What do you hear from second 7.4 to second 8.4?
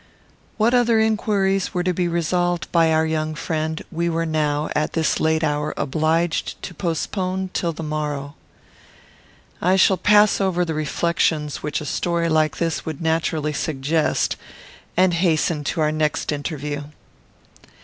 till the morrow.